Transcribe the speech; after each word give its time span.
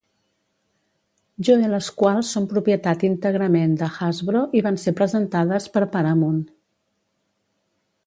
Joe 1.49 1.67
les 1.73 1.89
quals 1.99 2.31
són 2.37 2.49
propietat 2.55 3.05
íntegrament 3.11 3.77
de 3.83 3.93
Hasbro 3.99 4.43
y 4.61 4.67
van 4.69 4.83
ser 4.87 4.97
presentades 5.03 5.73
per 5.77 5.89
Paramount. 5.97 6.45